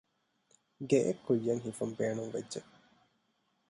[0.89, 2.59] ގެއެއްކުއްޔަށް ހިފަން ބޭނުންވެއްޖެ